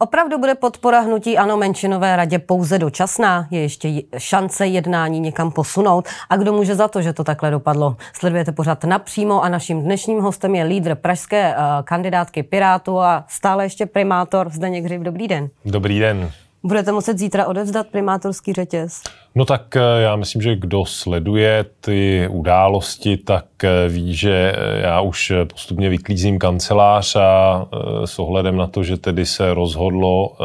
[0.00, 3.46] Opravdu bude podpora hnutí ano menšinové radě pouze dočasná?
[3.50, 6.08] Je ještě šance jednání někam posunout?
[6.30, 7.96] A kdo může za to, že to takhle dopadlo?
[8.12, 13.64] Sledujete pořád napřímo a naším dnešním hostem je lídr pražské uh, kandidátky Pirátu a stále
[13.64, 15.00] ještě primátor Zdeněk Hřiv.
[15.00, 15.48] Dobrý den.
[15.64, 16.30] Dobrý den.
[16.62, 19.02] Budete muset zítra odevzdat primátorský řetěz?
[19.34, 24.80] No tak eh, já myslím, že kdo sleduje ty události, tak eh, ví, že eh,
[24.80, 27.66] já už postupně vyklízím kancelář a
[28.04, 30.36] s ohledem na to, že tedy se rozhodlo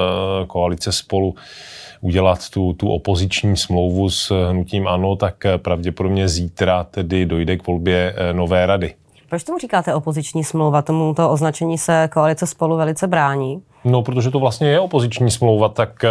[0.48, 1.36] koalice spolu
[2.02, 8.16] udělat tu, tu opoziční smlouvu s hnutím ANO, tak pravděpodobně zítra tedy dojde k volbě
[8.32, 8.94] nové rady.
[9.30, 10.82] Proč tomu říkáte opoziční smlouva?
[10.82, 13.62] Tomuto označení se koalice spolu velice brání.
[13.86, 16.10] No, protože to vlastně je opoziční smlouva, tak eh,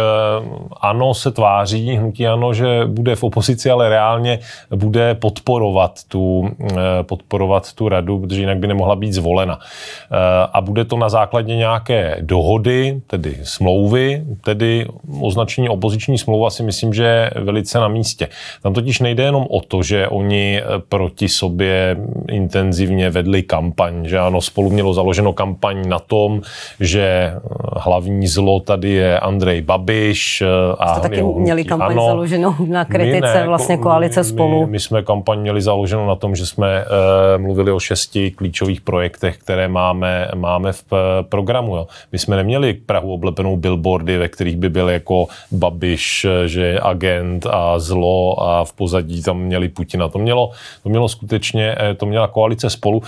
[0.81, 4.39] ano, se tváří hnutí ano, že bude v opozici, ale reálně
[4.75, 9.59] bude podporovat tu, eh, podporovat tu radu, protože jinak by nemohla být zvolena.
[9.59, 10.17] Eh,
[10.53, 14.85] a bude to na základě nějaké dohody, tedy smlouvy, tedy
[15.21, 18.27] označení opoziční smlouva si myslím, že je velice na místě.
[18.61, 21.97] Tam totiž nejde jenom o to, že oni proti sobě
[22.29, 26.41] intenzivně vedli kampaň, že ano, spolu mělo založeno kampaň na tom,
[26.79, 27.33] že
[27.77, 30.47] hlavní zlo tady je Andrej Babiš eh,
[30.79, 32.05] a Jste taky měli kampaň ano.
[32.05, 34.65] založenou na kritice ne, vlastně koalice my, spolu.
[34.65, 38.81] My, my jsme kampaň měli založenou na tom, že jsme uh, mluvili o šesti klíčových
[38.81, 40.97] projektech, které máme, máme v uh,
[41.29, 41.75] programu.
[41.75, 41.87] Jo.
[42.11, 47.45] My jsme neměli Prahu oblepenou billboardy, ve kterých by byl jako Babiš, že je agent
[47.45, 50.07] a zlo a v pozadí tam měli Putina.
[50.07, 50.51] To mělo,
[50.83, 53.01] to mělo skutečně, to měla koalice spolu.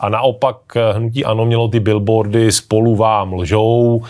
[0.00, 0.56] A naopak
[0.92, 4.01] hnutí ANO mělo ty billboardy spolu vám lžou,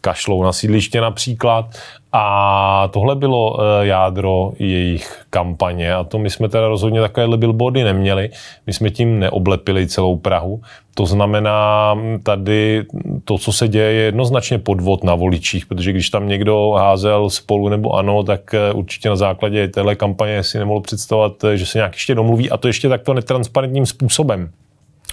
[0.00, 1.66] kašlou na sídliště například.
[2.14, 7.84] A tohle bylo eh, jádro jejich kampaně a to my jsme teda rozhodně takovéhle billboardy
[7.84, 8.30] neměli.
[8.66, 10.60] My jsme tím neoblepili celou Prahu.
[10.94, 12.84] To znamená, tady
[13.24, 17.68] to, co se děje, je jednoznačně podvod na voličích, protože když tam někdo házel spolu
[17.68, 21.78] nebo ano, tak eh, určitě na základě téhle kampaně si nemohl představovat, eh, že se
[21.78, 24.50] nějak ještě domluví a to ještě takto netransparentním způsobem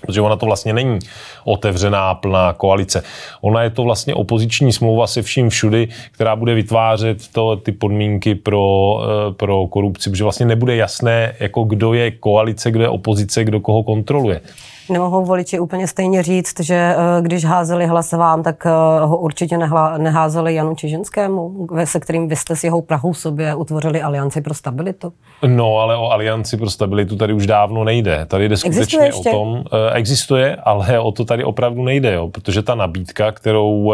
[0.02, 1.00] protože ona to vlastně není
[1.44, 3.04] otevřená plná koalice.
[3.42, 8.36] Ona je to vlastně opoziční smlouva se vším všudy, která bude vytvářet to, ty podmínky
[8.36, 13.44] pro, eh, pro korupci, protože vlastně nebude jasné, jako kdo je koalice, kdo je opozice,
[13.44, 14.42] kdo koho kontroluje
[14.90, 18.70] nemohou voliči úplně stejně říct, že eh, když házeli hlas vám, tak eh,
[19.06, 24.02] ho určitě nehla, neházeli Janu Čižinskému, se kterým vy jste s jeho Prahou sobě utvořili
[24.02, 25.14] Alianci pro stabilitu?
[25.48, 28.26] No, ale o Alianci pro stabilitu tady už dávno nejde.
[28.26, 32.62] Tady jde skutečně o tom, eh, existuje, ale o to tady opravdu nejde, jo, protože
[32.62, 33.94] ta nabídka, kterou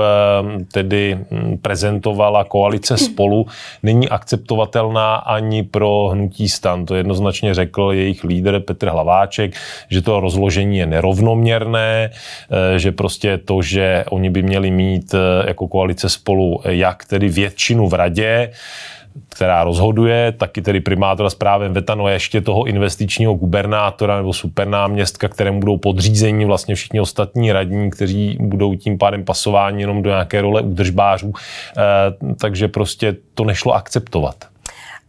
[0.71, 3.45] tedy hm, prezentovala koalice spolu,
[3.83, 6.85] není akceptovatelná ani pro hnutí stan.
[6.85, 9.53] To jednoznačně řekl jejich lídr Petr Hlaváček,
[9.89, 15.47] že to rozložení je nerovnoměrné, eh, že prostě to, že oni by měli mít eh,
[15.47, 18.51] jako koalice spolu jak tedy většinu v radě,
[19.29, 24.33] která rozhoduje, taky tedy primátora s právem veta, no a ještě toho investičního gubernátora nebo
[24.33, 30.09] supernáměstka, kterému budou podřízení vlastně všichni ostatní radní, kteří budou tím pádem pasováni jenom do
[30.09, 31.33] nějaké role údržbářů.
[31.77, 34.35] E, takže prostě to nešlo akceptovat.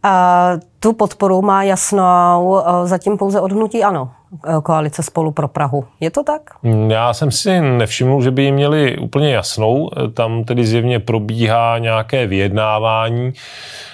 [0.03, 4.11] A tu podporu má jasnou zatím pouze odhnutí ano
[4.63, 5.85] koalice spolu pro Prahu.
[5.99, 6.41] Je to tak?
[6.87, 9.89] Já jsem si nevšiml, že by ji měli úplně jasnou.
[10.13, 13.33] Tam tedy zjevně probíhá nějaké vyjednávání.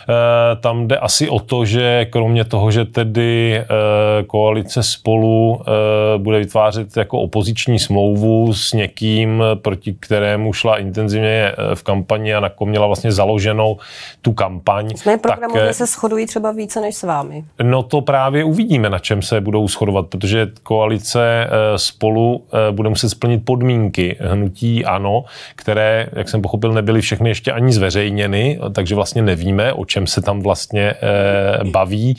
[0.10, 6.18] Eh, tam jde asi o to, že kromě toho, že tedy eh, koalice spolu eh,
[6.18, 12.50] bude vytvářet jako opoziční smlouvu s někým, proti kterému šla intenzivně v kampani a na
[12.50, 13.78] kom měla vlastně založenou
[14.22, 14.90] tu kampaň.
[14.96, 17.44] Jsme programu, tak, se shodují třeba více než s vámi.
[17.64, 23.46] No to právě uvidíme, na čem se budou shodovat, protože koalice spolu bude muset splnit
[23.46, 25.26] podmínky hnutí ANO,
[25.56, 30.22] které, jak jsem pochopil, nebyly všechny ještě ani zveřejněny, takže vlastně nevíme, o čem se
[30.22, 32.18] tam vlastně eh, baví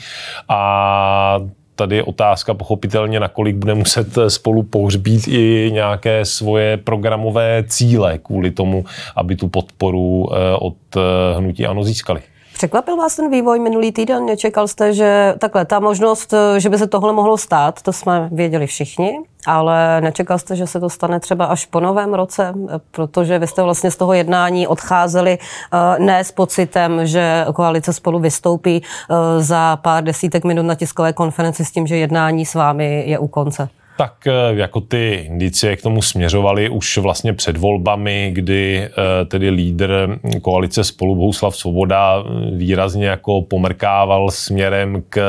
[0.49, 1.39] a
[1.75, 8.51] tady je otázka pochopitelně, nakolik bude muset spolu pohřbít i nějaké svoje programové cíle kvůli
[8.51, 10.99] tomu, aby tu podporu eh, od eh,
[11.37, 12.21] hnutí ANO získali.
[12.53, 14.25] Překvapil vás ten vývoj minulý týden?
[14.25, 18.67] Nečekal jste, že takhle ta možnost, že by se tohle mohlo stát, to jsme věděli
[18.67, 19.11] všichni,
[19.47, 22.53] ale nečekal jste, že se to stane třeba až po novém roce,
[22.91, 28.19] protože vy jste vlastně z toho jednání odcházeli eh, ne s pocitem, že koalice spolu
[28.19, 33.03] vystoupí eh, za pár desítek minut na tiskové konferenci s tím, že jednání s vámi
[33.07, 33.69] je u konce.
[33.97, 38.89] Tak jako ty indicie k tomu směřovaly už vlastně před volbami, kdy
[39.27, 42.23] tedy lídr koalice spolu Bohuslav Svoboda
[42.55, 45.21] výrazně jako pomrkával směrem k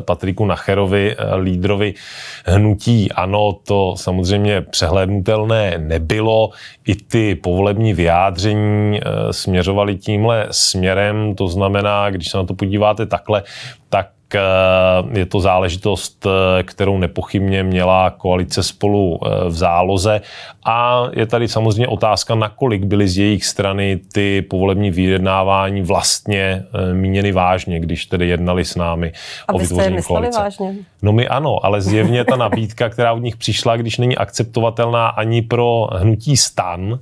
[0.00, 1.94] Patriku Nacherovi, lídrovi
[2.46, 3.12] hnutí.
[3.12, 6.50] Ano, to samozřejmě přehlédnutelné nebylo.
[6.86, 13.42] I ty povolební vyjádření směřovaly tímhle směrem, to znamená, když se na to podíváte takhle,
[13.88, 14.13] tak eh,
[15.12, 20.20] je to záležitost, eh, kterou nepochybně měla koalice spolu eh, v záloze.
[20.64, 27.32] A je tady samozřejmě otázka, nakolik byly z jejich strany ty povolební vyjednávání vlastně míněny
[27.32, 29.12] vážně, když tedy jednali s námi
[29.48, 30.38] A o vytvoření koalice.
[30.40, 30.74] vážně?
[31.02, 35.42] No my ano, ale zjevně ta nabídka, která od nich přišla, když není akceptovatelná ani
[35.42, 36.98] pro hnutí stan,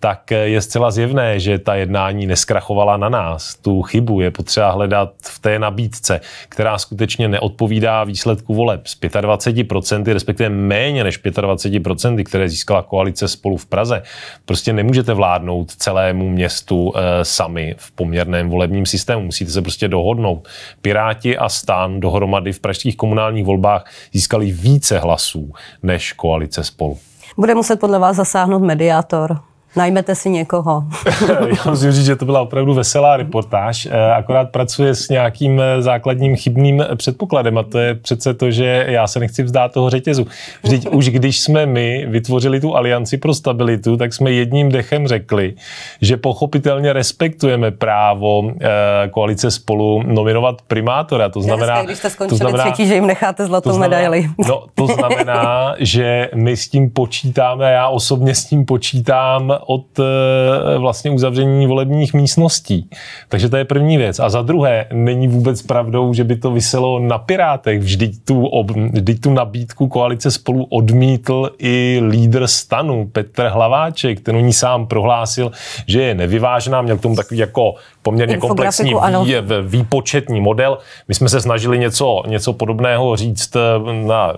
[0.00, 3.54] tak je zcela zjevné, že ta jednání neskrachovala na nás.
[3.54, 8.86] Tu chybu je potřeba hledat v té nabídce, která skutečně neodpovídá výsledku voleb.
[8.86, 14.02] Z 25%, respektive méně než 25%, které získala koalice spolu v Praze,
[14.44, 19.22] prostě nemůžete vládnout celému městu e, sami v poměrném volebním systému.
[19.22, 20.48] Musíte se prostě dohodnout.
[20.82, 25.52] Piráti a stan dohromady v pražských komunálních volbách získali více hlasů
[25.82, 26.98] než koalice spolu.
[27.36, 29.40] Bude muset podle vás zasáhnout mediátor.
[29.76, 30.84] Najmete si někoho.
[31.30, 35.82] Já musím říct, že to byla opravdu veselá reportáž, eh, akorát pracuje s nějakým eh,
[35.82, 40.26] základním chybným předpokladem a to je přece to, že já se nechci vzdát toho řetězu.
[40.62, 45.54] Vždyť už když jsme my vytvořili tu alianci pro stabilitu, tak jsme jedním dechem řekli,
[46.00, 51.28] že pochopitelně respektujeme právo eh, koalice spolu nominovat primátora.
[51.28, 53.96] To znamená, Hezké, když jste skončili to znamená, třetí, že jim necháte zlatou to znamená,
[53.96, 54.30] medaili.
[54.48, 60.78] No, to znamená, že my s tím počítáme, já osobně s tím počítám od eh,
[60.78, 62.90] vlastně uzavření volebních místností.
[63.28, 64.20] Takže to je první věc.
[64.20, 67.80] A za druhé, není vůbec pravdou, že by to vyselo na Pirátech.
[67.80, 74.20] Vždyť tu, ob, vždyť tu nabídku koalice spolu odmítl i lídr stanu Petr Hlaváček.
[74.20, 75.52] Ten o ní sám prohlásil,
[75.86, 76.82] že je nevyvážená.
[76.82, 77.74] Měl k tomu takový jako
[78.06, 78.94] poměrně komplexní
[79.24, 80.78] vý, výpočetní model.
[81.08, 83.60] My jsme se snažili něco, něco podobného říct eh,
[84.06, 84.32] na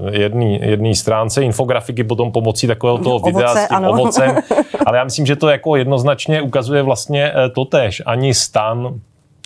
[0.61, 3.91] jedné stránce infografiky, potom pomocí takového toho videa s tím ano.
[3.91, 4.37] ovocem.
[4.87, 8.03] Ale já myslím, že to jako jednoznačně ukazuje vlastně eh, to tež.
[8.07, 9.01] Ani stan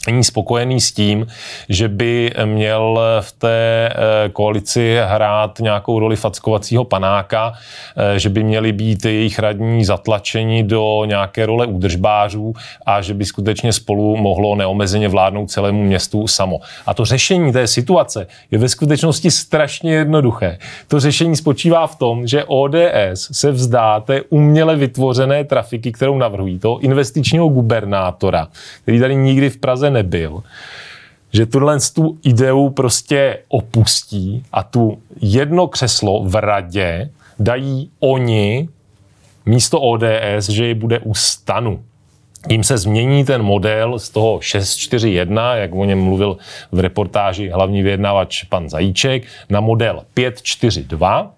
[0.07, 1.27] není spokojený s tím,
[1.69, 7.53] že by měl v té eh, koalici hrát nějakou roli fackovacího panáka,
[7.97, 12.55] eh, že by měli být jejich radní zatlačeni do nějaké role údržbářů
[12.87, 16.61] a že by skutečně spolu mohlo neomezeně vládnout celému městu samo.
[16.87, 20.59] A to řešení té situace je ve skutečnosti strašně jednoduché.
[20.89, 26.59] To řešení spočívá v tom, že ODS se vzdá té uměle vytvořené trafiky, kterou navrhují,
[26.59, 28.49] toho investičního gubernátora,
[28.83, 30.43] který tady nikdy v Praze nebyl,
[31.33, 38.69] že tuhle tu ideu prostě opustí a tu jedno křeslo v radě dají oni
[39.47, 41.83] místo ODS, že ji bude u stanu.
[42.49, 46.37] Tím se změní ten model z toho 641, jak o něm mluvil
[46.73, 51.31] v reportáži hlavní vyjednávač pan Zajíček, na model 542.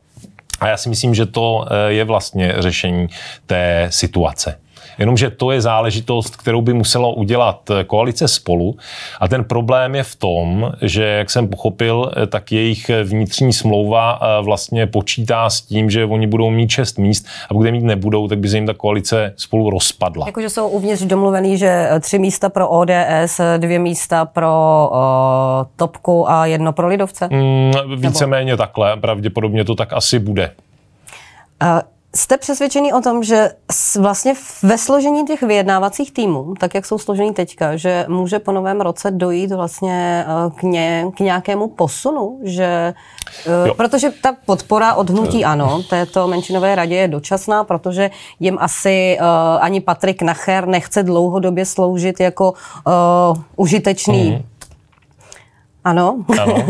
[0.61, 3.07] A já si myslím, že to eh, je vlastně řešení
[3.47, 4.59] té situace.
[4.99, 8.77] Jenomže to je záležitost, kterou by muselo udělat eh, koalice spolu.
[9.21, 14.21] A ten problém je v tom, že, jak jsem pochopil, eh, tak jejich vnitřní smlouva
[14.23, 17.85] eh, vlastně počítá s tím, že oni budou mít šest míst a pokud je mít
[17.85, 20.27] nebudou, tak by se jim ta koalice spolu rozpadla.
[20.27, 24.99] Jakože jsou uvnitř domluvený, že tři místa pro ODS, dvě místa pro uh,
[25.77, 27.29] Topku a jedno pro Lidovce?
[27.33, 28.63] Mm, víceméně Nebo?
[28.63, 28.97] takhle.
[28.97, 30.51] Pravděpodobně to tak asi bude.
[31.63, 31.81] Uh,
[32.17, 33.51] Jste přesvědčený o tom, že
[33.99, 38.81] vlastně ve složení těch vyjednávacích týmů, tak jak jsou složení teďka, že může po novém
[38.81, 42.95] roce dojít vlastně eh, k, ně, k nějakému posunu, že
[43.47, 43.75] eh, jo.
[43.75, 48.11] protože ta podpora od hnutí ano, této menšinové radě je dočasná, protože
[48.41, 49.27] jim asi uh,
[49.61, 52.53] ani Patrik Nacher nechce dlouhodobě sloužit jako
[52.87, 54.54] uh, užitečný mm
[55.85, 56.17] ano.
[56.43, 56.65] Ano.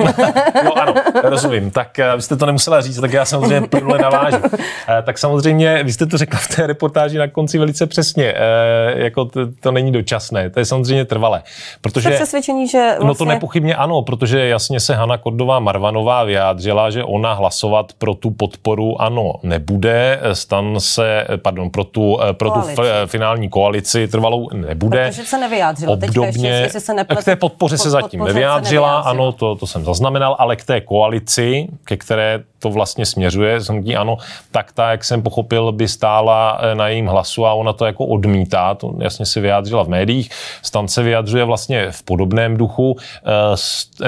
[0.64, 1.71] No ano, rozumím.
[1.71, 4.37] Tak uh, vy jste to nemusela říct, tak já samozřejmě plynule navážu.
[4.37, 4.50] Uh,
[5.02, 9.25] tak samozřejmě, vy jste to řekla v té reportáži na konci velice přesně, uh, jako
[9.25, 11.42] to, to není dočasné, to je samozřejmě trvalé.
[11.80, 13.06] Protože, jste přesvědčení, že vlastně...
[13.06, 17.92] No to vlastně- nepochybně ano, protože jasně se Hana Kordová Marvanová vyjádřila, že ona hlasovat
[17.99, 24.09] pro tu podporu ano nebude, stan se, pardon, pro tu, pro tu f, finální koalici
[24.09, 25.06] trvalou nebude.
[25.09, 25.92] Protože se nevyjádřila.
[25.92, 29.66] Obdobně, Teďka ještě, se neplet, k té podpoře pod, se zatím nevyjádřila, ano, to, to
[29.66, 34.16] jsem zaznamenal, ale k té koalici, ke které to vlastně směřuje, hnutí ano,
[34.50, 38.06] tak ta, jak jsem pochopil, by stála eh, na jejím hlasu a ona to jako
[38.06, 40.30] odmítá, to jasně si vyjádřila v médiích.
[40.62, 42.97] Stan se vyjadřuje vlastně v podobném duchu.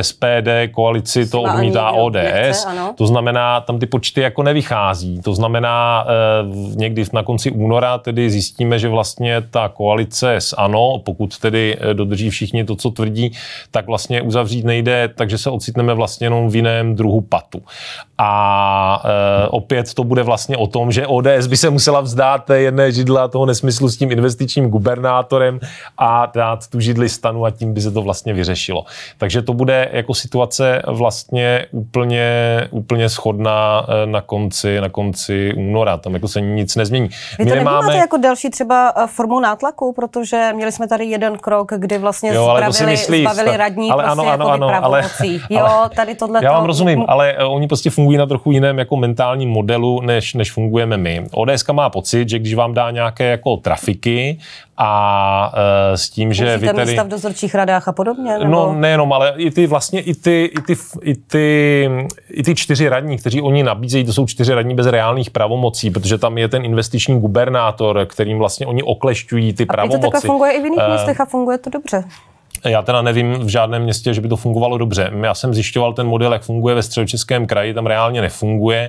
[0.01, 2.67] SPD, koalici to odmítá ODS.
[2.95, 5.21] To znamená, tam ty počty jako nevychází.
[5.21, 6.07] To znamená,
[6.75, 12.31] někdy na konci února tedy zjistíme, že vlastně ta koalice s ANO, pokud tedy dodrží
[12.31, 13.33] všichni to, co tvrdí,
[13.71, 17.63] tak vlastně uzavřít nejde, takže se ocitneme vlastně jenom v jiném druhu patu.
[18.19, 18.46] A
[19.05, 22.93] e, opět to bude vlastně o tom, že ODS by se musela vzdát té jedné
[22.93, 25.61] židla toho nesmyslu s tím investičním gubernátorem
[25.99, 28.85] a dát tu židli stanu a tím by se to vlastně vyřešilo.
[29.19, 32.29] Takže to bude jako situace vlastně úplně,
[32.71, 35.97] úplně schodná e, na konci, na konci února.
[35.97, 37.09] Tam jako se nic nezmění.
[37.39, 37.97] Vy to My nemáme...
[37.97, 42.47] jako další třeba e, formou nátlaku, protože měli jsme tady jeden krok, kdy vlastně jo,
[42.47, 45.03] ale zbavili, myslí, zbavili radní ale prostě ano, ano, jako ano, ale,
[45.51, 49.49] Jo, tady tohle Já vám rozumím, ale oni prostě fungují na trochu jiném jako mentálním
[49.49, 51.27] modelu, než, než fungujeme my.
[51.33, 54.39] ODS má pocit, že když vám dá nějaké jako trafiky
[54.77, 56.97] a uh, s tím, že vy tedy...
[57.05, 58.39] v dozorčích radách a podobně?
[58.39, 58.51] Nebo?
[58.51, 61.91] No nejenom, ale i ty vlastně, i ty, i ty, i ty,
[62.31, 66.19] i ty čtyři radní, kteří oni nabízejí, to jsou čtyři radní bez reálných pravomocí, protože
[66.19, 69.97] tam je ten investiční gubernátor, kterým vlastně oni oklešťují ty a pravomoci.
[69.97, 72.05] A to takhle funguje i v jiných uh, městech a funguje to dobře.
[72.65, 75.11] Já teda nevím v žádném městě, že by to fungovalo dobře.
[75.23, 78.81] Já jsem zjišťoval ten model, jak funguje ve středočeském kraji, tam reálně nefunguje.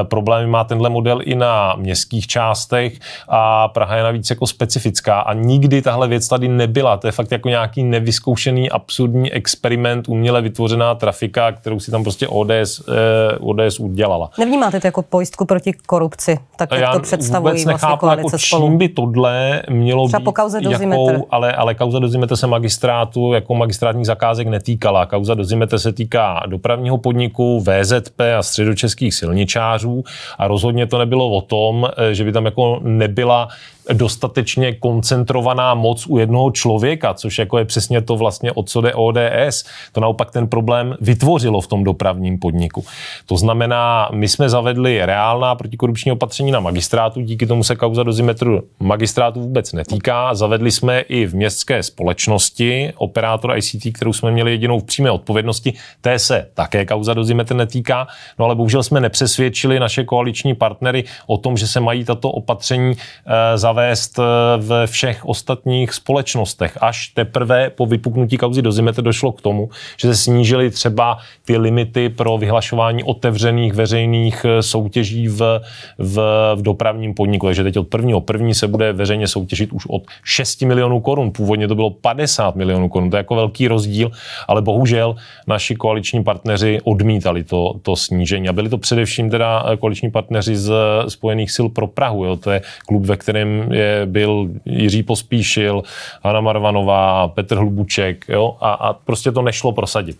[0.00, 2.92] E, problémy má tenhle model i na městských částech
[3.28, 6.96] a Praha je navíc jako specifická a nikdy tahle věc tady nebyla.
[6.96, 12.28] To je fakt jako nějaký nevyzkoušený absurdní experiment, uměle vytvořená trafika, kterou si tam prostě
[12.28, 14.30] ODS, eh, ODS udělala.
[14.38, 18.38] Nevnímáte to jako pojistku proti korupci, tak jak Já to představují vůbec vlastně nechápu, jako
[18.38, 22.00] čím by tohle mělo Třeba být, po kauze jakou, ale, ale kauza
[22.34, 25.06] se magistra magistrátu jako magistrátních zakázek netýkala.
[25.06, 30.04] Kauza Dozimete se týká dopravního podniku, VZP a středočeských silničářů
[30.38, 33.48] a rozhodně to nebylo o tom, eh, že by tam jako nebyla
[33.92, 38.94] dostatečně koncentrovaná moc u jednoho člověka, což jako je přesně to vlastně, o co jde
[38.94, 39.64] ODS.
[39.92, 42.84] To naopak ten problém vytvořilo v tom dopravním podniku.
[43.26, 48.62] To znamená, my jsme zavedli reálná protikorupční opatření na magistrátu, díky tomu se kauza dozimetru
[48.80, 50.34] magistrátu vůbec netýká.
[50.34, 55.72] Zavedli jsme i v městské společnosti operátor ICT, kterou jsme měli jedinou v přímé odpovědnosti,
[56.00, 58.06] té se také kauza dozimetr netýká,
[58.38, 62.92] no ale bohužel jsme nepřesvědčili naše koaliční partnery o tom, že se mají tato opatření
[62.92, 64.22] e, zavést eh,
[64.56, 66.78] ve všech ostatních společnostech.
[66.80, 69.70] Až teprve po vypuknutí kauzy dozimetr došlo k tomu,
[70.00, 75.60] že se snížily třeba ty limity pro vyhlašování otevřených veřejných eh, soutěží v,
[75.98, 76.16] v,
[76.54, 77.46] v dopravním podniku.
[77.46, 81.30] Takže teď od prvního první se bude veřejně soutěžit už od 6 milionů korun.
[81.30, 83.10] Původně to bylo 50 milionů korun.
[83.10, 84.10] To je jako velký rozdíl,
[84.48, 85.16] ale bohužel
[85.46, 88.48] naši koaliční partneři odmítali to, to snížení.
[88.48, 90.72] A byli to především teda eh, koaliční partneři z
[91.08, 92.24] Spojených sil pro Prahu.
[92.24, 92.36] Jo.
[92.36, 95.82] To je klub, ve kterém je, byl Jiří Pospíšil,
[96.22, 100.18] Hanna Marvanová, Petr Hlubuček, jo, a, a prostě to nešlo prosadit.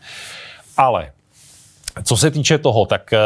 [0.77, 1.11] Ale
[2.05, 3.19] co se týče toho, tak eh,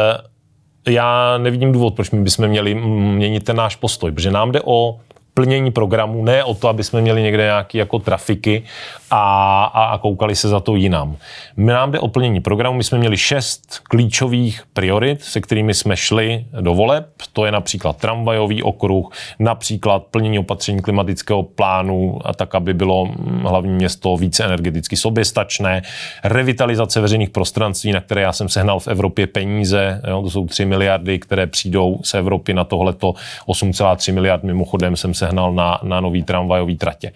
[0.91, 4.99] já nevidím důvod, proč my bychom měli měnit ten náš postoj, protože nám jde o
[5.33, 8.63] plnění programu, ne o to, aby jsme měli někde nějaké jako trafiky
[9.11, 11.17] a, a, a koukali se za to jinam.
[11.57, 15.97] My nám jde o plnění programu, my jsme měli šest klíčových priorit, se kterými jsme
[15.97, 22.55] šli do voleb, to je například tramvajový okruh, například plnění opatření klimatického plánu, a tak,
[22.55, 23.09] aby bylo
[23.41, 25.81] hlavní město více energeticky soběstačné,
[26.23, 30.65] revitalizace veřejných prostranství, na které já jsem sehnal v Evropě peníze, jo, to jsou 3
[30.65, 33.13] miliardy, které přijdou z Evropy na tohleto
[33.47, 34.43] 8,3 miliard.
[34.43, 37.11] Mimochodem jsem sehnal na, na nový tramvajový tratě.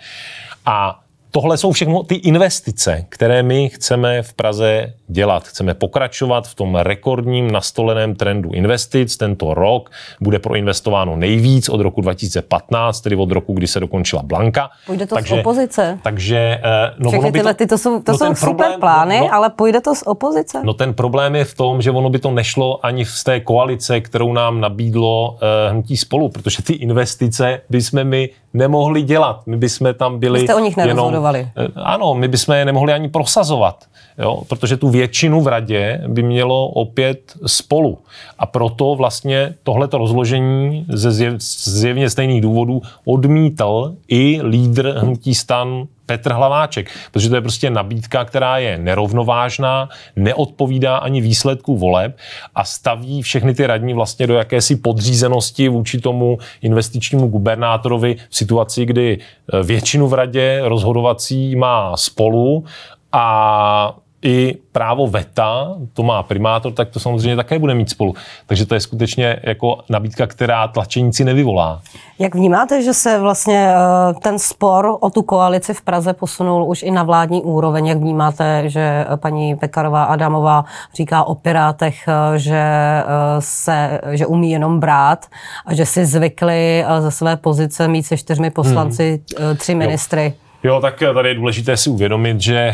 [0.65, 0.99] A
[1.31, 5.43] tohle jsou všechno ty investice, které my chceme v Praze dělat.
[5.43, 9.17] Chceme pokračovat v tom rekordním nastoleném trendu investic.
[9.17, 9.91] Tento rok
[10.21, 14.69] bude proinvestováno nejvíc od roku 2015, tedy od roku, kdy se dokončila Blanka.
[14.85, 15.99] Půjde to takže, z opozice.
[16.03, 19.19] Takže, eh, no Všechny tyhle, to, ty to jsou, to no jsou super problém, plány,
[19.19, 20.61] no, no, ale půjde to z opozice.
[20.63, 24.01] No ten problém je v tom, že ono by to nešlo ani z té koalice,
[24.01, 25.37] kterou nám nabídlo uh,
[25.71, 29.47] hnutí spolu, protože ty investice bychom my nemohli dělat.
[29.47, 30.39] My bychom tam byli.
[30.39, 31.39] Jste o nich nerozhodovali.
[31.39, 33.85] Jenom, uh, ano, my bychom je nemohli ani prosazovat
[34.17, 37.97] jo, protože tu většinu v radě by mělo opět spolu.
[38.39, 45.87] A proto vlastně tohleto rozložení ze zjev, zjevně stejných důvodů odmítal i lídr hnutí stan
[46.07, 52.17] Petr Hlaváček, protože to je prostě nabídka, která je nerovnovážná, neodpovídá ani výsledku voleb
[52.55, 58.85] a staví všechny ty radní vlastně do jakési podřízenosti vůči tomu investičnímu gubernátorovi v situaci,
[58.85, 59.19] kdy
[59.63, 62.65] většinu v radě rozhodovací má spolu
[63.11, 63.95] a
[64.27, 68.13] i právo veta, to má primátor, tak to samozřejmě také bude mít spolu.
[68.45, 71.81] Takže to je skutečně jako nabídka, která tlačeníci nevyvolá.
[72.19, 76.83] Jak vnímáte, že se vlastně eh, ten spor o tu koalici v Praze posunul už
[76.83, 77.87] i na vládní úroveň?
[77.87, 80.65] Jak vnímáte, že paní Pekarová Adamová
[80.95, 83.03] říká o Pirátech, eh, že, eh,
[83.39, 85.25] se, že umí jenom brát
[85.65, 89.57] a že si zvykli ze své pozice mít se čtyřmi poslanci hmm.
[89.57, 90.33] tři ministry?
[90.37, 90.46] Jo.
[90.63, 92.73] Jo, tak tady je důležité si uvědomit, že eh,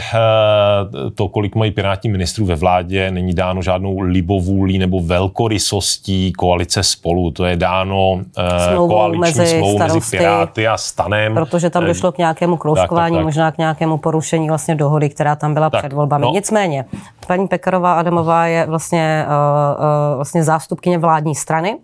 [1.15, 7.31] to, kolik mají pirátní ministrů ve vládě, není dáno žádnou libovůlí nebo velkorysostí koalice spolu.
[7.31, 11.33] To je dáno eh, Smlouvou koaliční mezi smlouvou mezi Piráty a Stanem.
[11.33, 13.25] Protože tam došlo k nějakému kroužkování, tak, tak, tak.
[13.25, 16.21] možná k nějakému porušení vlastně dohody, která tam byla tak, před volbami.
[16.21, 16.31] No.
[16.31, 16.85] Nicméně,
[17.27, 19.25] paní Pekarová Adamová je vlastně,
[20.15, 21.77] vlastně zástupkyně vládní strany.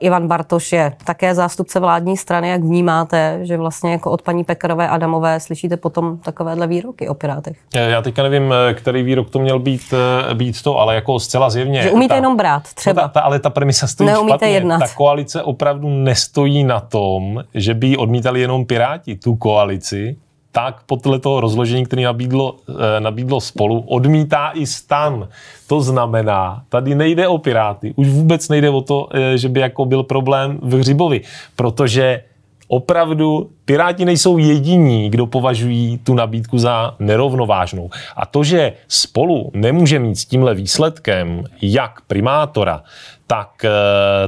[0.00, 2.48] Ivan Bartoš je také zástupce vládní strany.
[2.48, 7.56] Jak vnímáte, že vlastně jako od paní Pekarové Adamové slyšíte potom takovéhle výroky o Pirátech?
[7.74, 9.94] Já teďka nevím, eh, který výrok to měl být,
[10.30, 11.82] eh, být to, ale jako zcela zjevně.
[11.82, 13.02] Že umíte ta, jenom brát, třeba.
[13.02, 14.54] No ta, ta, ale ta premisa stojí Neumíte špatně.
[14.54, 14.78] Jednat.
[14.78, 20.16] Ta koalice opravdu nestojí na tom, že by odmítali jenom Piráti tu koalici,
[20.54, 25.28] tak podle toho rozložení, který nabídlo, eh, nabídlo spolu, odmítá i stan.
[25.66, 29.84] To znamená, tady nejde o Piráty, už vůbec nejde o to, eh, že by jako
[29.84, 31.20] byl problém v Hřibovi,
[31.56, 32.22] protože
[32.68, 37.90] opravdu Piráti nejsou jediní, kdo považují tu nabídku za nerovnovážnou.
[38.16, 42.82] A to, že spolu nemůže mít s tímhle výsledkem jak primátora,
[43.26, 43.70] tak, eh,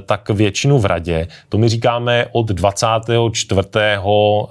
[0.00, 1.28] tak většinu v radě.
[1.48, 4.48] To my říkáme od 24.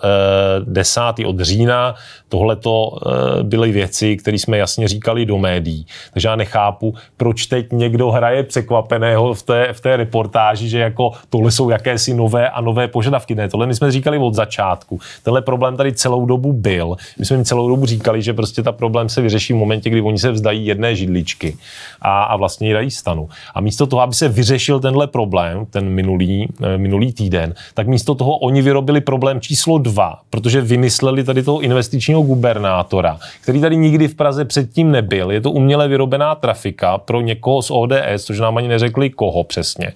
[0.65, 1.23] 10.
[1.23, 1.95] Eh, od října.
[2.29, 5.85] Tohle to eh, byly věci, které jsme jasně říkali do médií.
[6.13, 11.11] Takže já nechápu, proč teď někdo hraje překvapeného v té, v té reportáži, že jako
[11.29, 13.35] tohle jsou jakési nové a nové požadavky.
[13.35, 14.99] Ne, tohle my jsme říkali od začátku.
[15.23, 16.95] Tenhle problém tady celou dobu byl.
[17.19, 20.01] My jsme jim celou dobu říkali, že prostě ta problém se vyřeší v momentě, kdy
[20.01, 21.57] oni se vzdají jedné židličky
[22.01, 23.29] a, a vlastně ji dají stanu.
[23.55, 28.15] A místo toho, aby se vyřešil tenhle problém, ten minulý, eh, minulý týden, tak místo
[28.15, 34.07] toho oni vyrobili problém číslo dva, protože vymysleli tady toho investičního gubernátora, který tady nikdy
[34.07, 35.31] v Praze předtím nebyl.
[35.31, 39.93] Je to uměle vyrobená trafika pro někoho z ODS, což nám ani neřekli koho přesně.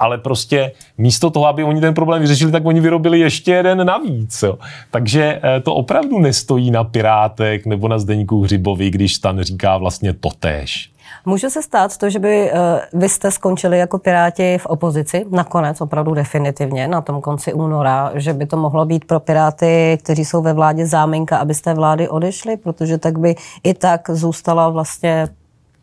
[0.00, 4.42] Ale prostě místo toho, aby oni ten problém vyřešili, tak oni vyrobili ještě jeden navíc.
[4.42, 4.58] Jo.
[4.90, 10.12] Takže eh, to opravdu nestojí na Pirátek nebo na Zdeníku Hřibovi, když Stan říká vlastně
[10.12, 10.93] totéž.
[11.26, 15.80] Může se stát to, že by uh, vy jste skončili jako Piráti v opozici, nakonec
[15.80, 20.42] opravdu definitivně, na tom konci února, že by to mohlo být pro Piráty, kteří jsou
[20.42, 25.28] ve vládě záminka, abyste vlády odešli, protože tak by i tak zůstala vlastně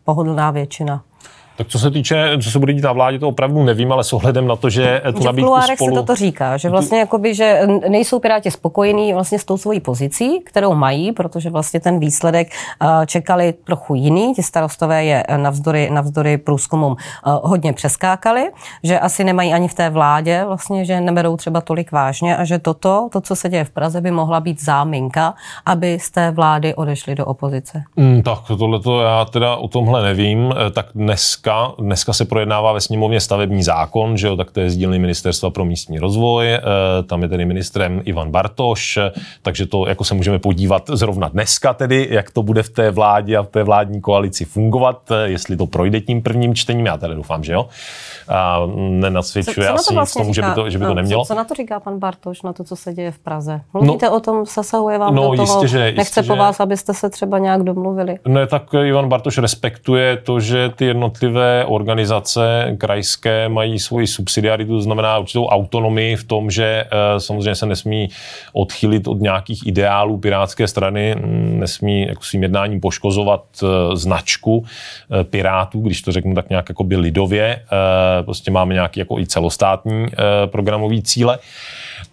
[0.05, 1.03] pohodlná většina.
[1.57, 4.13] Tak co se týče, co se bude dít na vládě, to opravdu nevím, ale s
[4.13, 5.95] ohledem na to, že tu nabídku v spolu...
[5.95, 10.39] se toto říká, že vlastně jakoby, že nejsou Piráti spokojení vlastně s tou svojí pozicí,
[10.39, 12.51] kterou mají, protože vlastně ten výsledek
[13.05, 18.51] čekali trochu jiný, ti starostové je navzdory, navzdory průzkumům hodně přeskákali,
[18.83, 22.59] že asi nemají ani v té vládě vlastně, že neberou třeba tolik vážně a že
[22.59, 25.33] toto, to, co se děje v Praze, by mohla být záminka,
[25.65, 27.83] aby z té vlády odešli do opozice.
[27.95, 31.73] Mm, tak tohle to já teda o tomhle nevím, tak dneska dneska.
[31.79, 35.49] Dneska se projednává ve sněmovně stavební zákon, že jo, tak to je z dílny Ministerstva
[35.49, 36.61] pro místní rozvoj, e,
[37.05, 38.99] tam je tedy ministrem Ivan Bartoš,
[39.41, 43.37] takže to jako se můžeme podívat zrovna dneska tedy, jak to bude v té vládě
[43.37, 47.13] a v té vládní koalici fungovat, e, jestli to projde tím prvním čtením, já teda
[47.13, 47.67] doufám, že jo.
[48.27, 51.23] A nenasvědčuje co, co asi vlastně tomu, že by to, že by to no, nemělo.
[51.25, 53.61] Co, co na to říká pan Bartoš, na to, co se děje v Praze?
[53.73, 56.59] Mluvíte no, o tom, zasahuje vám no, do toho, jistě, že, nechce jistě, po vás,
[56.59, 58.19] abyste se třeba nějak domluvili?
[58.27, 64.75] Ne, tak Ivan Bartoš respektuje to, že ty jednotlivé jednotlivé organizace krajské mají svoji subsidiaritu,
[64.75, 68.09] to znamená určitou autonomii v tom, že eh, samozřejmě se nesmí
[68.53, 75.23] odchylit od nějakých ideálů pirátské strany, mm, nesmí jako svým jednáním poškozovat eh, značku eh,
[75.23, 77.61] pirátů, když to řeknu tak nějak jako by lidově.
[78.25, 80.05] Prostě máme nějaký jako i celostátní
[80.45, 81.39] programový cíle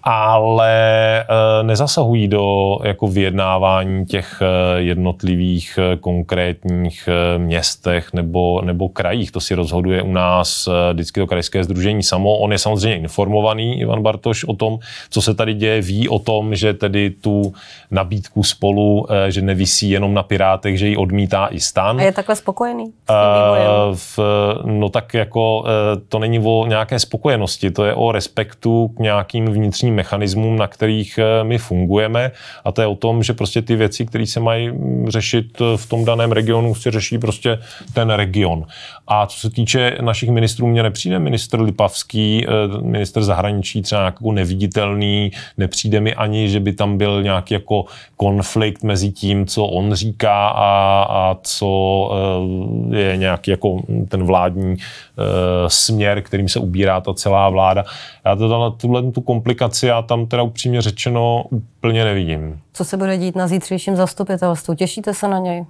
[0.02, 0.72] ale
[1.20, 1.24] eh,
[1.62, 9.32] nezasahují do jako vyjednávání těch eh, jednotlivých eh, konkrétních městech nebo, nebo krajích.
[9.32, 12.38] To si rozhoduje u nás vždycky to krajské združení samo.
[12.38, 14.78] On je samozřejmě informovaný, Ivan Bartoš, o tom,
[15.10, 17.52] co se tady děje, ví o tom, že tedy tu
[17.90, 22.00] nabídku spolu, že nevisí jenom na Pirátech, že ji odmítá i stan.
[22.00, 22.92] A je takhle spokojený uh,
[23.94, 24.18] v,
[24.64, 25.64] No tak jako
[26.08, 31.18] to není o nějaké spokojenosti, to je o respektu k nějakým vnitřním mechanismům, na kterých
[31.42, 32.30] my fungujeme
[32.64, 35.86] a to je o tom, že prostě ty věci, které se mají mm, řešit v
[35.88, 37.58] tom daném regionu, si řeší prostě
[37.92, 38.66] ten region.
[39.10, 42.46] A co se týče našich ministrů, mě nepřijde ministr Lipavský,
[42.80, 47.84] minister zahraničí třeba jako neviditelný, nepřijde mi ani, že by tam byl nějaký jako
[48.16, 52.10] konflikt mezi tím, co on říká a, a co
[52.90, 54.76] je nějaký jako ten vládní
[55.68, 57.84] směr, kterým se ubírá ta celá vláda.
[58.24, 61.44] Já teda na tuhle tu komplikaci já tam teda upřímně řečeno
[61.78, 62.60] úplně nevidím.
[62.72, 64.74] Co se bude dít na zítřejším zastupitelstvu?
[64.74, 65.64] Těšíte se na něj?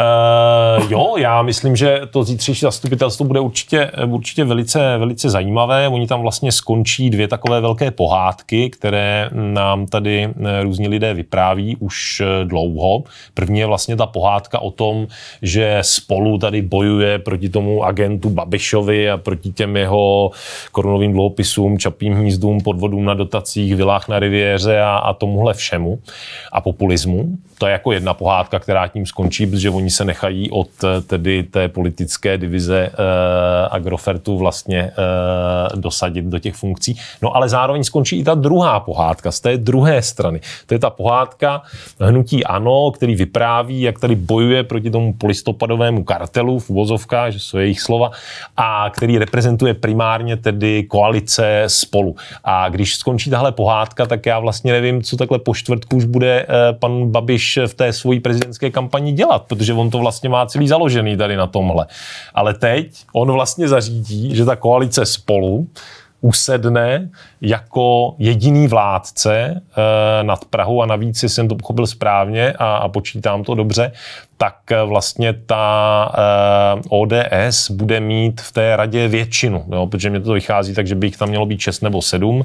[0.00, 5.88] Uh, jo, já myslím, že to zítřejší zastupitelstvo bude určitě, určitě velice, velice zajímavé.
[5.88, 11.76] Oni tam vlastně skončí dvě takové velké pohádky, které nám tady eh, různí lidé vypráví
[11.76, 13.02] už eh, dlouho.
[13.34, 15.06] První je vlastně ta pohádka o tom,
[15.42, 20.30] že spolu tady bojuje proti tomu agentu Babišovi a proti těm jeho
[20.72, 25.98] korunovým dluhopisům, čapým hnízdům, podvodům na dotacích, vilách na riviéře a, a tomuhle všemu
[26.52, 27.28] a populismu.
[27.58, 31.42] To je jako jedna pohádka, která tím skončí, protože oni se nechají od eh, tedy
[31.42, 32.94] té politické divize uh,
[33.70, 36.96] Agrofertu vlastně uh, dosadit do těch funkcí.
[37.22, 40.40] No ale zároveň skončí i ta druhá pohádka z té druhé strany.
[40.66, 41.62] To je ta pohádka
[42.00, 47.58] hnutí ANO, který vypráví, jak tady bojuje proti tomu polistopadovému kartelu v uvozovkách, že jsou
[47.58, 48.10] jejich slova,
[48.56, 52.16] a který reprezentuje primárně tedy koalice spolu.
[52.44, 56.46] A když skončí tahle pohádka, tak já vlastně nevím, co takhle po čtvrtku už bude
[56.78, 61.16] pan Babiš v té svojí prezidentské kampani dělat, protože on to vlastně má celý založený
[61.16, 61.86] tady na tomhle.
[62.34, 65.68] Ale teď on vlastně zařídí, že ta koalice spolu
[66.20, 67.10] usedne
[67.40, 69.62] jako jediný vládce
[70.20, 73.92] e, nad Prahou a navíc, jsem to pochopil správně a, a počítám to dobře,
[74.36, 80.20] tak eh, vlastně ta e, ODS bude mít v té radě většinu, jo, protože mě
[80.20, 82.44] to vychází tak, že by jich tam mělo být 6 nebo 7 e,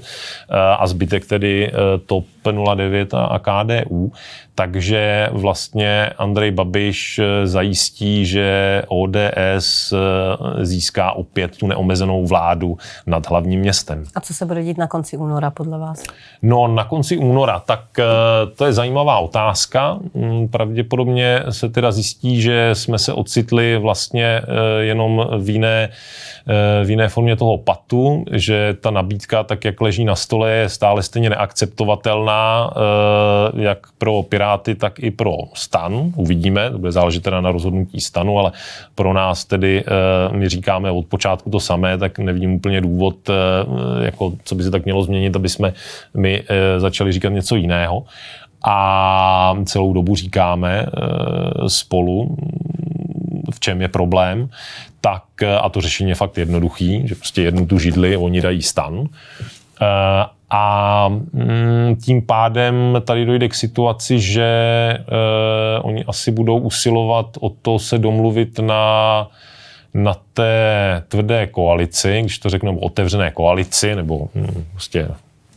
[0.77, 1.71] a zbytek tedy
[2.05, 4.11] TOP 09 a, a KDU.
[4.55, 12.77] Takže vlastně Andrej Babiš eh, zajistí, že ODS eh, získá opět tu neomezenou vládu
[13.07, 14.03] nad hlavním městem.
[14.15, 16.03] A co se bude dít na konci února podle vás?
[16.41, 18.03] No na konci února, tak eh,
[18.55, 19.99] to je zajímavá otázka.
[20.13, 24.41] Mm, pravděpodobně se teda zjistí, že jsme se ocitli vlastně
[24.79, 25.89] jenom v jiné,
[26.83, 31.03] v jiné formě toho patu, že ta nabídka, tak jak leží na stole, je stále
[31.03, 32.73] stejně neakceptovatelná,
[33.53, 36.11] jak pro Piráty tak i pro stan.
[36.15, 38.51] Uvidíme, to bude záležet teda na rozhodnutí stanu, ale
[38.95, 43.33] pro nás tedy eh, my říkáme od počátku to samé, tak nevidím úplně důvod, eh,
[44.05, 45.73] jako, co by se tak mělo změnit, aby jsme
[46.17, 48.03] my eh, začali říkat něco jiného.
[48.67, 50.85] A celou dobu říkáme
[51.67, 52.37] spolu,
[53.53, 54.49] v čem je problém,
[55.01, 55.23] tak,
[55.61, 59.05] a to řešení je fakt jednoduchý, že prostě jednu tu židli oni dají stan.
[60.49, 64.49] A mm, tím pádem tady dojde k situaci, že
[65.81, 69.27] oni asi budou usilovat o to se domluvit na,
[69.95, 75.07] na té tvrdé koalici, když to řeknu, otevřené koalici, nebo mm, prostě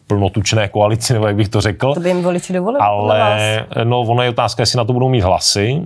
[0.07, 1.95] plnotučné koalici, nebo jak bych to řekl.
[1.95, 5.21] To by jim voliči dovolili, Ale no, ono je otázka, jestli na to budou mít
[5.21, 5.83] hlasy.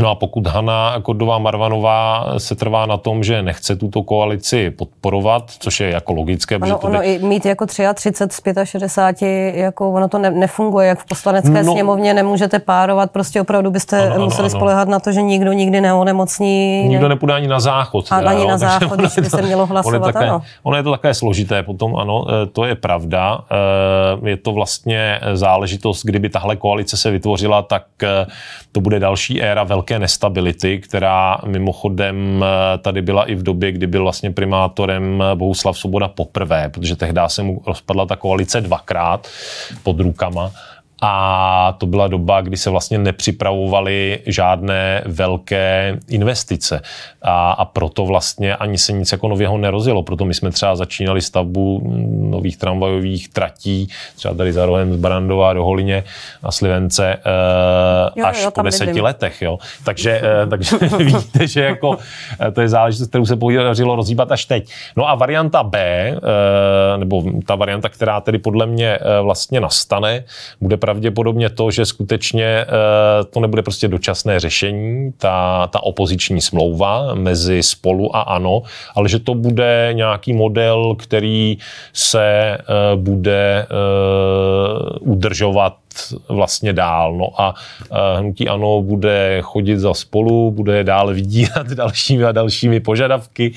[0.00, 5.50] No a pokud Hanna Kordová Marvanová se trvá na tom, že nechce tuto koalici podporovat,
[5.58, 6.58] což je jako logické.
[6.58, 7.06] To ono by...
[7.06, 8.12] i mít jako 33
[8.64, 13.40] z 65, jako ono to ne, nefunguje, jak v poslanecké no, sněmovně nemůžete párovat, prostě
[13.40, 16.84] opravdu byste ano, museli ano, spolehat na to, že nikdo nikdy neonemocní.
[16.88, 18.06] Nikdo nepůjde ani na záchod.
[18.10, 20.42] A ani jo, na záchod, když by se mělo hlasovat, ono je, také, ano.
[20.62, 23.38] ono je to také složité potom, ano, e, to je pravda.
[24.24, 27.84] E, je to vlastně záležitost, kdyby tahle koalice se vytvořila, tak
[28.72, 33.72] to bude další éra velké velké nestability, která mimochodem eh, tady byla i v době,
[33.72, 38.60] kdy byl vlastně primátorem eh, Bohuslav Svoboda poprvé, protože tehdy se mu rozpadla ta koalice
[38.60, 39.28] dvakrát
[39.82, 40.50] pod rukama
[41.04, 46.80] a to byla doba, kdy se vlastně nepřipravovaly žádné velké investice.
[47.22, 50.02] A, a proto vlastně ani se nic jako nového nerozjelo.
[50.02, 51.82] Proto my jsme třeba začínali stavbu
[52.30, 56.04] nových tramvajových tratí, třeba tady za rohem z Barandova do Holině
[56.42, 59.04] a Slivence uh, jo, až jo, po deseti vidím.
[59.04, 59.42] letech.
[59.42, 59.58] Jo.
[59.84, 61.96] Takže, uh, takže víte, že jako, uh,
[62.52, 64.72] to je záležitost, kterou se podařilo rozhýbat až teď.
[64.96, 66.16] No a varianta B,
[66.96, 70.24] nebo ta varianta, která tedy podle mě vlastně nastane,
[70.60, 72.66] bude právě pravděpodobně to, že skutečně eh,
[73.30, 78.62] to nebude prostě dočasné řešení, ta, ta opoziční smlouva mezi spolu a ano,
[78.94, 81.58] ale že to bude nějaký model, který
[81.92, 82.60] se eh,
[82.96, 85.81] bude eh, udržovat
[86.28, 87.14] vlastně dál.
[87.14, 87.54] No a
[88.18, 93.52] hnutí ANO bude chodit za spolu, bude dále vydírat dalšími a dalšími požadavky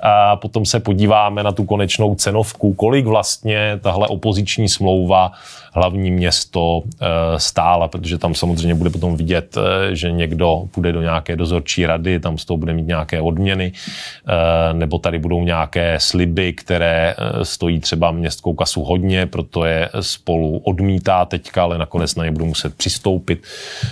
[0.00, 5.32] a potom se podíváme na tu konečnou cenovku, kolik vlastně tahle opoziční smlouva
[5.74, 11.02] hlavní město eh, stála, protože tam samozřejmě bude potom vidět, eh, že někdo půjde do
[11.02, 15.96] nějaké dozorčí rady, tam z toho bude mít nějaké odměny, eh, nebo tady budou nějaké
[16.00, 22.24] sliby, které stojí třeba městskou kasu hodně, proto je spolu odmítá teďka, ale nakonec na
[22.24, 23.42] ně budou muset přistoupit,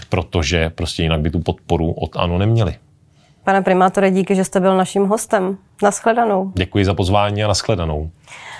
[0.08, 2.74] protože prostě jinak by tu podporu od ANO neměli.
[3.44, 5.56] Pane primátore, díky, že jste byl naším hostem.
[5.82, 6.52] Naschledanou.
[6.54, 8.10] Děkuji za pozvání a naschledanou.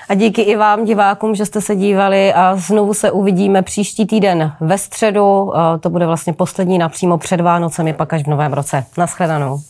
[0.08, 4.52] A díky i vám, divákům, že jste se dívali a znovu se uvidíme příští týden
[4.60, 5.52] ve středu.
[5.80, 8.84] To bude vlastně poslední napřímo před Vánocemi, pak až v novém roce.
[8.98, 9.60] Naschledanou.